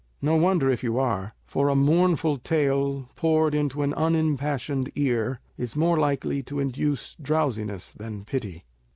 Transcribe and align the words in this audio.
No 0.19 0.35
wonder 0.35 0.67
if 0.71 0.81
you 0.83 0.97
are; 0.97 1.35
for 1.45 1.69
a 1.69 1.75
mournful 1.75 2.37
tale 2.37 3.07
poured 3.15 3.53
into 3.53 3.83
an 3.83 3.93
unimpassioned 3.93 4.91
ear 4.95 5.39
is 5.59 5.75
more 5.75 5.99
likely 5.99 6.41
to 6.41 6.59
induce 6.59 7.15
drowsiness 7.21 7.91
than 7.91 8.25
pity." 8.25 8.65